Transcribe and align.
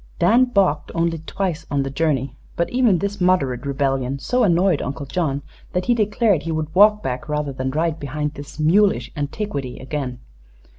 Dan 0.17 0.45
balked 0.45 0.91
only 0.95 1.19
twice 1.19 1.67
on 1.69 1.83
the 1.83 1.91
journey, 1.91 2.33
but 2.55 2.67
even 2.71 2.97
this 2.97 3.21
moderate 3.21 3.67
rebellion 3.67 4.17
so 4.17 4.43
annoyed 4.43 4.81
Uncle 4.81 5.05
John 5.05 5.43
that 5.73 5.85
he 5.85 5.93
declared 5.93 6.41
he 6.41 6.51
would 6.51 6.73
walk 6.73 7.03
back 7.03 7.29
rather 7.29 7.53
than 7.53 7.69
ride 7.69 7.99
behind 7.99 8.33
this 8.33 8.57
"mulish 8.59 9.11
antiquity" 9.15 9.77
again. 9.77 10.17